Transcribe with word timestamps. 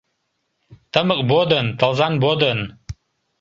Тымык 0.91 1.21
водын, 1.29 1.67
тылзан 1.79 2.13
водын 2.23 2.59